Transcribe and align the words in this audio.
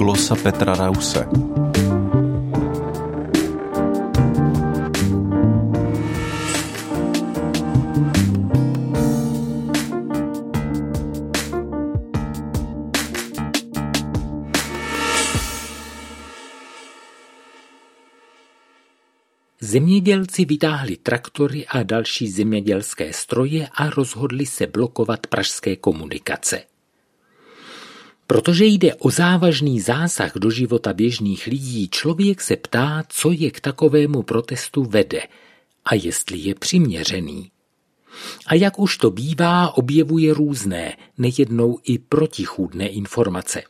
glosa 0.00 0.36
Petra 0.36 0.74
Rause. 0.74 1.26
Zemědělci 19.60 20.44
vytáhli 20.44 20.96
traktory 20.96 21.66
a 21.66 21.82
další 21.82 22.30
zemědělské 22.30 23.12
stroje 23.12 23.68
a 23.74 23.90
rozhodli 23.90 24.46
se 24.46 24.66
blokovat 24.66 25.26
pražské 25.26 25.76
komunikace. 25.76 26.69
Protože 28.30 28.64
jde 28.64 28.94
o 28.94 29.10
závažný 29.10 29.80
zásah 29.80 30.32
do 30.34 30.50
života 30.50 30.92
běžných 30.92 31.46
lidí, 31.46 31.88
člověk 31.88 32.40
se 32.40 32.56
ptá, 32.56 33.04
co 33.08 33.32
je 33.32 33.50
k 33.50 33.60
takovému 33.60 34.22
protestu 34.22 34.84
vede 34.84 35.22
a 35.84 35.94
jestli 35.94 36.38
je 36.38 36.54
přiměřený. 36.54 37.50
A 38.46 38.54
jak 38.54 38.78
už 38.78 38.96
to 38.96 39.10
bývá, 39.10 39.76
objevuje 39.76 40.34
různé, 40.34 40.96
nejednou 41.18 41.78
i 41.84 41.98
protichůdné 41.98 42.88
informace. 42.88 43.62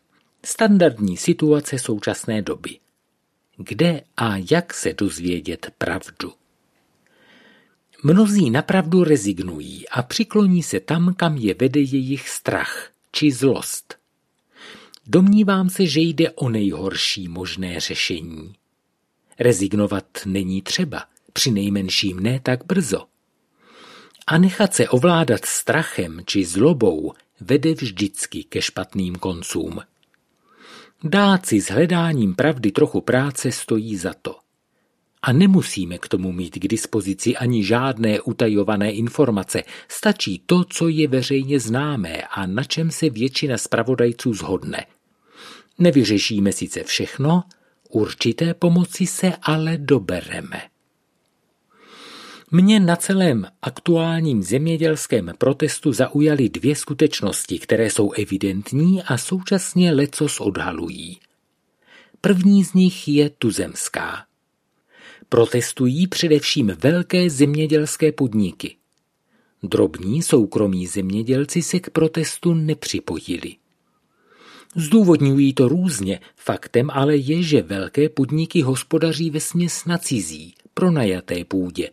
Standardní 0.45 1.17
situace 1.17 1.79
současné 1.79 2.43
doby– 2.43 2.79
kde 3.57 4.03
a 4.17 4.37
jak 4.51 4.75
se 4.75 4.93
dozvědět 4.93 5.71
pravdu. 5.79 6.33
Mnozí 8.03 8.51
napravdu 8.51 9.05
rezignují 9.05 9.89
a 9.89 10.03
přikloní 10.03 10.63
se 10.63 10.81
tam, 10.81 11.15
kam 11.15 11.37
je 11.37 11.55
vede 11.61 11.81
jejich 11.81 12.29
strach 12.29 12.91
či 13.13 13.33
zlost. 13.33 14.00
Domnívám 15.07 15.71
se, 15.71 15.87
že 15.87 16.01
jde 16.01 16.31
o 16.31 16.49
nejhorší 16.49 17.29
možné 17.29 17.81
řešení. 17.81 18.55
Rezignovat 19.39 20.05
není 20.27 20.63
třeba, 20.63 21.05
při 21.33 21.51
nejmenším 21.51 22.21
ne 22.21 22.41
tak 22.41 22.65
brzo. 22.65 23.07
A 24.27 24.39
nechat 24.39 24.75
se 24.75 24.89
ovládat 24.89 25.45
strachem 25.45 26.21
či 26.27 26.45
zlobou 26.45 27.13
vede 27.41 27.75
vždycky 27.75 28.45
ke 28.45 28.63
špatným 28.63 29.15
koncům. 29.15 29.81
Dát 31.05 31.47
si 31.47 31.61
s 31.61 31.71
hledáním 31.71 32.35
pravdy 32.35 32.73
trochu 32.73 33.01
práce 33.01 33.53
stojí 33.53 33.97
za 33.97 34.15
to. 34.23 34.37
A 35.23 35.33
nemusíme 35.33 35.99
k 35.99 36.09
tomu 36.09 36.33
mít 36.33 36.55
k 36.55 36.69
dispozici 36.69 37.37
ani 37.37 37.65
žádné 37.65 38.21
utajované 38.21 38.93
informace. 38.93 39.63
Stačí 39.89 40.43
to, 40.47 40.65
co 40.65 40.89
je 40.89 41.09
veřejně 41.09 41.61
známé 41.61 42.23
a 42.23 42.47
na 42.47 42.65
čem 42.65 42.91
se 42.91 43.11
většina 43.11 43.59
zpravodajců 43.59 44.35
zhodne. 44.35 44.87
Nevyřešíme 45.79 46.53
sice 46.53 46.83
všechno, 46.83 47.43
určité 47.91 48.55
pomoci 48.55 49.07
se 49.07 49.33
ale 49.43 49.79
dobereme. 49.79 50.63
Mě 52.51 52.81
na 52.81 52.97
celém 52.97 53.47
aktuálním 53.63 54.43
zemědělském 54.43 55.33
protestu 55.39 55.93
zaujaly 55.93 56.49
dvě 56.49 56.77
skutečnosti, 56.77 57.59
které 57.59 57.91
jsou 57.91 58.13
evidentní 58.13 59.03
a 59.03 59.19
současně 59.19 59.93
lecos 59.93 60.41
odhalují. 60.41 61.21
První 62.21 62.65
z 62.65 62.73
nich 62.75 63.09
je 63.09 63.31
tuzemská. 63.31 64.30
Protestují 65.33 66.07
především 66.07 66.73
velké 66.83 67.31
zemědělské 67.31 68.13
podniky. 68.13 68.77
Drobní 69.63 70.23
soukromí 70.23 70.87
zemědělci 70.87 71.63
se 71.63 71.81
k 71.81 71.91
protestu 71.91 72.55
nepřipojili. 72.55 73.57
Zdůvodňují 74.77 75.55
to 75.55 75.69
různě, 75.69 76.21
faktem 76.37 76.91
ale 76.91 77.17
je, 77.17 77.43
že 77.43 77.63
velké 77.63 78.09
podniky 78.09 78.63
hospodaří 78.63 79.31
ve 79.31 79.41
směs 79.41 79.85
na 79.85 79.99
cizí, 79.99 80.55
pronajaté 80.75 81.45
půdě 81.45 81.91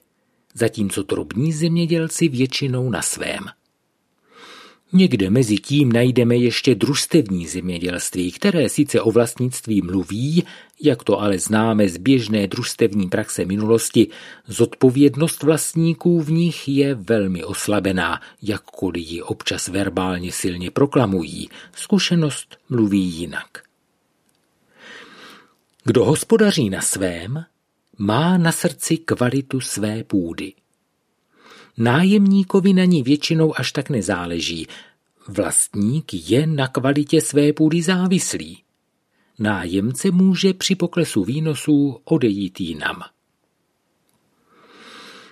zatímco 0.57 1.03
drobní 1.03 1.53
zemědělci 1.53 2.27
většinou 2.27 2.89
na 2.89 3.01
svém. 3.01 3.39
Někde 4.93 5.29
mezi 5.29 5.55
tím 5.55 5.91
najdeme 5.91 6.35
ještě 6.35 6.75
družstevní 6.75 7.47
zemědělství, 7.47 8.31
které 8.31 8.69
sice 8.69 9.01
o 9.01 9.11
vlastnictví 9.11 9.81
mluví, 9.81 10.43
jak 10.81 11.03
to 11.03 11.21
ale 11.21 11.39
známe 11.39 11.89
z 11.89 11.97
běžné 11.97 12.47
družstevní 12.47 13.09
praxe 13.09 13.45
minulosti, 13.45 14.07
zodpovědnost 14.47 15.43
vlastníků 15.43 16.21
v 16.21 16.31
nich 16.31 16.67
je 16.67 16.95
velmi 16.95 17.43
oslabená, 17.43 18.21
jakkoliv 18.41 19.07
ji 19.07 19.21
občas 19.21 19.67
verbálně 19.67 20.31
silně 20.31 20.71
proklamují. 20.71 21.49
Zkušenost 21.75 22.57
mluví 22.69 23.03
jinak. 23.03 23.63
Kdo 25.83 26.05
hospodaří 26.05 26.69
na 26.69 26.81
svém, 26.81 27.45
má 27.97 28.37
na 28.37 28.51
srdci 28.51 28.97
kvalitu 28.97 29.59
své 29.61 30.03
půdy. 30.03 30.53
Nájemníkovi 31.77 32.73
na 32.73 32.85
ní 32.85 33.03
většinou 33.03 33.59
až 33.59 33.71
tak 33.71 33.89
nezáleží. 33.89 34.67
Vlastník 35.27 36.13
je 36.13 36.47
na 36.47 36.67
kvalitě 36.67 37.21
své 37.21 37.53
půdy 37.53 37.81
závislý. 37.81 38.63
Nájemce 39.39 40.11
může 40.11 40.53
při 40.53 40.75
poklesu 40.75 41.23
výnosů 41.23 42.01
odejít 42.03 42.61
jinam. 42.61 43.01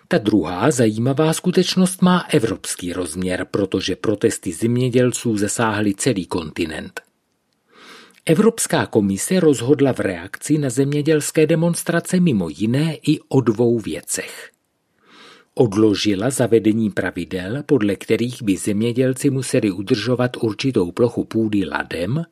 Ta 0.07 0.17
druhá 0.17 0.71
zajímavá 0.71 1.33
skutečnost 1.33 2.01
má 2.01 2.19
evropský 2.19 2.93
rozměr, 2.93 3.47
protože 3.51 3.95
protesty 3.95 4.53
zemědělců 4.53 5.37
zasáhly 5.37 5.93
celý 5.95 6.25
kontinent. 6.25 7.01
Evropská 8.25 8.85
komise 8.85 9.39
rozhodla 9.39 9.93
v 9.93 9.99
reakci 9.99 10.57
na 10.57 10.69
zemědělské 10.69 11.47
demonstrace 11.47 12.19
mimo 12.19 12.49
jiné 12.49 12.95
i 13.07 13.19
o 13.19 13.41
dvou 13.41 13.79
věcech. 13.79 14.54
Odložila 15.57 16.29
zavedení 16.29 16.89
pravidel, 16.89 17.63
podle 17.63 17.95
kterých 17.95 18.41
by 18.43 18.57
zemědělci 18.57 19.29
museli 19.29 19.71
udržovat 19.71 20.37
určitou 20.37 20.91
plochu 20.91 21.23
půdy 21.23 21.65
ladem 21.65 22.25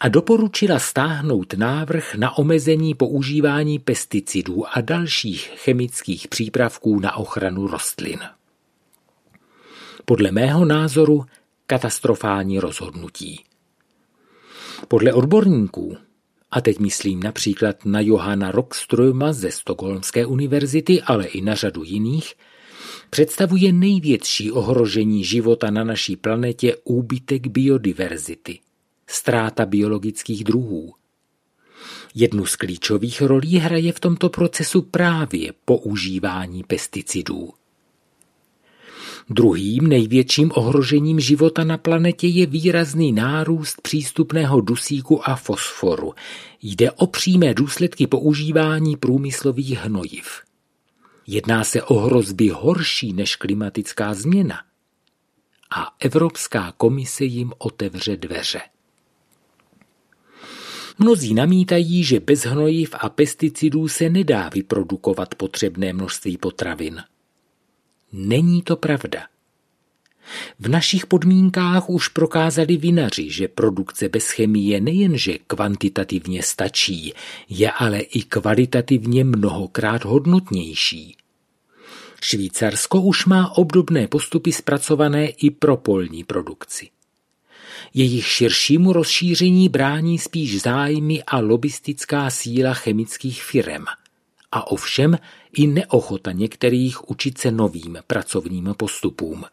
a 0.00 0.08
doporučila 0.08 0.78
stáhnout 0.78 1.54
návrh 1.54 2.14
na 2.14 2.38
omezení 2.38 2.94
používání 2.94 3.78
pesticidů 3.78 4.64
a 4.72 4.80
dalších 4.80 5.52
chemických 5.56 6.28
přípravků 6.28 7.00
na 7.00 7.16
ochranu 7.16 7.66
rostlin. 7.66 8.18
Podle 10.04 10.30
mého 10.30 10.64
názoru 10.64 11.24
katastrofální 11.66 12.60
rozhodnutí. 12.60 13.44
Podle 14.88 15.12
odborníků, 15.12 15.96
a 16.52 16.60
teď 16.60 16.78
myslím 16.78 17.22
například 17.22 17.84
na 17.84 18.00
Johana 18.00 18.50
Rockströma 18.52 19.32
ze 19.32 19.50
Stockholmské 19.50 20.26
univerzity, 20.26 21.02
ale 21.02 21.26
i 21.26 21.40
na 21.40 21.54
řadu 21.54 21.82
jiných, 21.84 22.34
představuje 23.10 23.72
největší 23.72 24.52
ohrožení 24.52 25.24
života 25.24 25.70
na 25.70 25.84
naší 25.84 26.16
planetě 26.16 26.76
úbytek 26.84 27.46
biodiverzity, 27.46 28.58
ztráta 29.06 29.66
biologických 29.66 30.44
druhů. 30.44 30.94
Jednu 32.14 32.46
z 32.46 32.56
klíčových 32.56 33.22
rolí 33.22 33.58
hraje 33.58 33.92
v 33.92 34.00
tomto 34.00 34.28
procesu 34.28 34.82
právě 34.82 35.52
používání 35.64 36.64
pesticidů. 36.64 37.52
Druhým 39.30 39.86
největším 39.86 40.52
ohrožením 40.54 41.20
života 41.20 41.64
na 41.64 41.78
planetě 41.78 42.26
je 42.26 42.46
výrazný 42.46 43.12
nárůst 43.12 43.80
přístupného 43.80 44.60
dusíku 44.60 45.28
a 45.28 45.36
fosforu. 45.36 46.14
Jde 46.62 46.90
o 46.90 47.06
přímé 47.06 47.54
důsledky 47.54 48.06
používání 48.06 48.96
průmyslových 48.96 49.78
hnojiv. 49.78 50.40
Jedná 51.26 51.64
se 51.64 51.82
o 51.82 51.94
hrozby 51.94 52.48
horší 52.48 53.12
než 53.12 53.36
klimatická 53.36 54.14
změna. 54.14 54.56
A 55.76 55.94
Evropská 56.00 56.72
komise 56.76 57.24
jim 57.24 57.52
otevře 57.58 58.16
dveře. 58.16 58.60
Mnozí 60.98 61.34
namítají, 61.34 62.04
že 62.04 62.20
bez 62.20 62.44
hnojiv 62.44 62.94
a 63.00 63.08
pesticidů 63.08 63.88
se 63.88 64.10
nedá 64.10 64.48
vyprodukovat 64.48 65.34
potřebné 65.34 65.92
množství 65.92 66.38
potravin. 66.38 67.02
Není 68.12 68.62
to 68.62 68.76
pravda. 68.76 69.26
V 70.58 70.68
našich 70.68 71.06
podmínkách 71.06 71.90
už 71.90 72.08
prokázali 72.08 72.76
vinaři, 72.76 73.30
že 73.30 73.48
produkce 73.48 74.08
bez 74.08 74.30
chemie 74.30 74.80
nejenže 74.80 75.38
kvantitativně 75.46 76.42
stačí, 76.42 77.14
je 77.48 77.70
ale 77.70 77.98
i 77.98 78.22
kvalitativně 78.22 79.24
mnohokrát 79.24 80.04
hodnotnější. 80.04 81.16
Švýcarsko 82.22 83.00
už 83.00 83.26
má 83.26 83.56
obdobné 83.56 84.08
postupy 84.08 84.52
zpracované 84.52 85.26
i 85.26 85.50
pro 85.50 85.76
polní 85.76 86.24
produkci. 86.24 86.88
Jejich 87.94 88.26
širšímu 88.26 88.92
rozšíření 88.92 89.68
brání 89.68 90.18
spíš 90.18 90.62
zájmy 90.62 91.22
a 91.22 91.38
lobistická 91.38 92.30
síla 92.30 92.74
chemických 92.74 93.42
firem– 93.42 93.84
a 94.52 94.70
ovšem 94.70 95.18
i 95.52 95.66
neochota 95.66 96.32
některých 96.32 97.10
učit 97.10 97.38
se 97.38 97.50
novým 97.50 97.98
pracovním 98.06 98.74
postupům. 98.76 99.44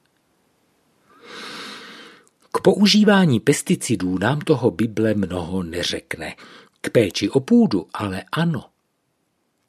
K 2.51 2.61
používání 2.61 3.39
pesticidů 3.39 4.17
nám 4.17 4.39
toho 4.39 4.71
Bible 4.71 5.13
mnoho 5.13 5.63
neřekne. 5.63 6.35
K 6.81 6.89
péči 6.89 7.29
o 7.29 7.39
půdu 7.39 7.87
ale 7.93 8.23
ano. 8.31 8.65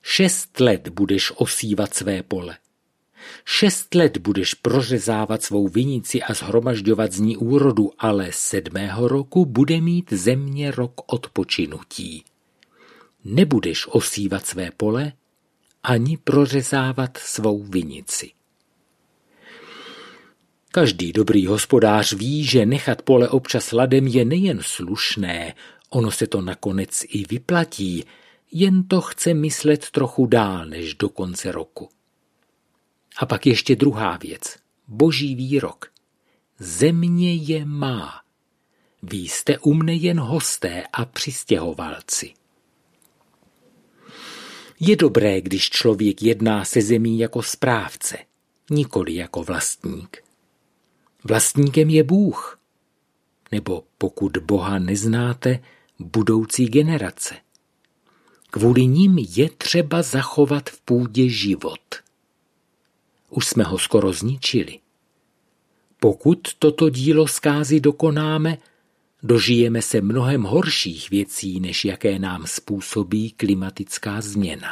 Šest 0.02 0.60
let 0.60 0.88
budeš 0.88 1.32
osívat 1.36 1.94
své 1.94 2.22
pole. 2.22 2.58
Šest 3.44 3.94
let 3.94 4.18
budeš 4.18 4.54
prořezávat 4.54 5.42
svou 5.42 5.68
vinici 5.68 6.22
a 6.22 6.34
zhromažďovat 6.34 7.12
z 7.12 7.20
ní 7.20 7.36
úrodu, 7.36 7.90
ale 7.98 8.28
sedmého 8.32 9.08
roku 9.08 9.46
bude 9.46 9.80
mít 9.80 10.12
země 10.12 10.70
rok 10.70 11.12
odpočinutí. 11.12 12.24
Nebudeš 13.24 13.86
osívat 13.86 14.46
své 14.46 14.70
pole 14.70 15.12
ani 15.82 16.16
prořezávat 16.16 17.16
svou 17.16 17.62
vinici. 17.62 18.30
Každý 20.72 21.12
dobrý 21.12 21.46
hospodář 21.46 22.12
ví, 22.12 22.44
že 22.44 22.66
nechat 22.66 23.02
pole 23.02 23.28
občas 23.28 23.72
ladem 23.72 24.06
je 24.06 24.24
nejen 24.24 24.58
slušné, 24.62 25.54
ono 25.90 26.10
se 26.10 26.26
to 26.26 26.40
nakonec 26.40 27.04
i 27.08 27.24
vyplatí, 27.30 28.04
jen 28.52 28.84
to 28.84 29.00
chce 29.00 29.34
myslet 29.34 29.90
trochu 29.90 30.26
dál 30.26 30.66
než 30.66 30.94
do 30.94 31.08
konce 31.08 31.52
roku. 31.52 31.88
A 33.16 33.26
pak 33.26 33.46
ještě 33.46 33.76
druhá 33.76 34.16
věc. 34.16 34.56
Boží 34.88 35.34
výrok. 35.34 35.92
Země 36.58 37.34
je 37.34 37.64
má. 37.64 38.20
Vy 39.02 39.16
jste 39.16 39.58
u 39.58 39.74
mne 39.74 39.94
jen 39.94 40.20
hosté 40.20 40.84
a 40.92 41.04
přistěhovalci. 41.04 42.32
Je 44.80 44.96
dobré, 44.96 45.40
když 45.40 45.70
člověk 45.70 46.22
jedná 46.22 46.64
se 46.64 46.82
zemí 46.82 47.18
jako 47.18 47.42
správce, 47.42 48.18
nikoli 48.70 49.14
jako 49.14 49.42
vlastník. 49.42 50.24
Vlastníkem 51.24 51.90
je 51.90 52.04
Bůh, 52.04 52.58
nebo 53.52 53.84
pokud 53.98 54.36
Boha 54.36 54.78
neznáte, 54.78 55.62
budoucí 55.98 56.66
generace. 56.66 57.34
Kvůli 58.50 58.86
ním 58.86 59.18
je 59.18 59.50
třeba 59.50 60.02
zachovat 60.02 60.70
v 60.70 60.80
půdě 60.80 61.28
život. 61.28 61.80
Už 63.30 63.46
jsme 63.46 63.64
ho 63.64 63.78
skoro 63.78 64.12
zničili. 64.12 64.78
Pokud 66.00 66.38
toto 66.58 66.90
dílo 66.90 67.28
zkázy 67.28 67.80
dokonáme, 67.80 68.58
dožijeme 69.22 69.82
se 69.82 70.00
mnohem 70.00 70.42
horších 70.42 71.10
věcí, 71.10 71.60
než 71.60 71.84
jaké 71.84 72.18
nám 72.18 72.42
způsobí 72.46 73.30
klimatická 73.30 74.20
změna. 74.20 74.68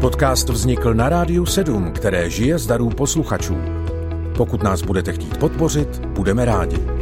Podcast 0.00 0.48
vznikl 0.48 0.94
na 0.94 1.08
Rádiu 1.08 1.46
7, 1.46 1.92
které 1.92 2.30
žije 2.30 2.58
z 2.58 2.66
darů 2.66 2.90
posluchačů. 2.90 3.56
Pokud 4.36 4.62
nás 4.62 4.82
budete 4.82 5.12
chtít 5.12 5.36
podpořit, 5.36 6.06
budeme 6.06 6.44
rádi. 6.44 7.01